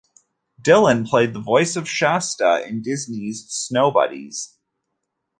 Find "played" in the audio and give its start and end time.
1.07-1.35